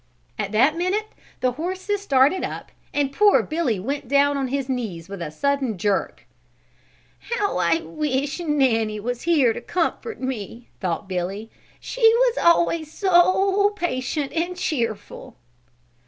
At 0.39 0.51
that 0.51 0.75
minute 0.75 1.09
the 1.41 1.51
horses 1.51 2.01
started 2.01 2.43
up 2.43 2.71
and 2.91 3.13
poor 3.13 3.43
Billy 3.43 3.79
went 3.79 4.07
down 4.07 4.35
on 4.35 4.47
his 4.47 4.67
knees 4.67 5.07
with 5.07 5.21
a 5.21 5.29
sudden 5.29 5.77
jerk. 5.77 6.25
"How 7.19 7.59
I 7.59 7.81
wish 7.81 8.39
Nanny 8.39 8.99
was 8.99 9.21
here 9.29 9.53
to 9.53 9.61
comfort 9.61 10.19
me," 10.19 10.69
thought 10.79 11.07
Billy. 11.07 11.51
"She 11.79 12.01
was 12.01 12.39
always 12.39 12.91
so 12.91 13.73
patient 13.75 14.33
and 14.33 14.57
cheerful." 14.57 15.35